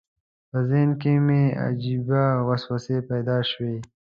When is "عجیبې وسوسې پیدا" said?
1.65-3.37